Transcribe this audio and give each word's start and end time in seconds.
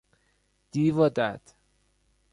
دیو 0.71 0.95
و 0.97 1.09
دد 1.09 1.41